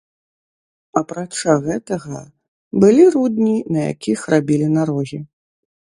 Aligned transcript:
Апрача 1.01 1.57
гэтага, 1.67 2.21
былі 2.85 3.03
рудні, 3.17 3.53
на 3.77 3.81
якіх 3.93 4.19
рабілі 4.37 4.67
нарогі. 4.79 5.25